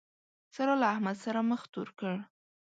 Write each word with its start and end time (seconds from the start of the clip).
سارا 0.53 0.75
له 0.81 0.87
احمد 0.93 1.17
سره 1.23 1.39
مخ 1.49 1.61
تور 1.73 1.89
کړ. 1.99 2.13